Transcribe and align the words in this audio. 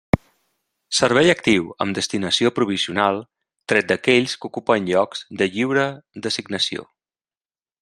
Servei 0.99 1.27
actiu 1.33 1.67
amb 1.85 1.97
destinació 1.97 2.51
provisional, 2.55 3.21
tret 3.73 3.89
d'aquells 3.93 4.35
que 4.41 4.51
ocupen 4.51 4.89
llocs 4.89 5.23
de 5.43 5.51
lliure 5.53 5.87
designació. 6.29 6.89